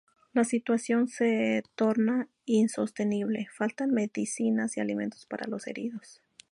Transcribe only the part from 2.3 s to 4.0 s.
insostenible, faltan